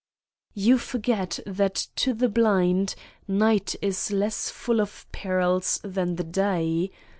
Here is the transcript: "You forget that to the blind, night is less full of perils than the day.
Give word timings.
"You 0.55 0.79
forget 0.79 1.39
that 1.45 1.75
to 1.97 2.15
the 2.15 2.27
blind, 2.27 2.95
night 3.27 3.75
is 3.83 4.09
less 4.09 4.49
full 4.49 4.81
of 4.81 5.05
perils 5.11 5.79
than 5.83 6.15
the 6.15 6.23
day. 6.23 6.89